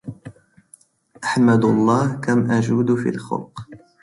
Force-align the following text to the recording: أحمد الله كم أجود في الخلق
أحمد 1.23 1.65
الله 1.65 2.13
كم 2.15 2.51
أجود 2.51 2.95
في 2.95 3.09
الخلق 3.09 3.67